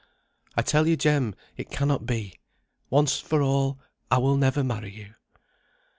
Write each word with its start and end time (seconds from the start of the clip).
"I 0.55 0.63
tell 0.63 0.87
you, 0.87 0.97
Jem, 0.97 1.35
it 1.57 1.69
cannot 1.69 2.07
be. 2.07 2.39
Once 2.89 3.19
for 3.19 3.43
all, 3.43 3.79
I 4.09 4.17
will 4.17 4.35
never 4.35 4.63
marry 4.63 4.89
you." 4.91 5.13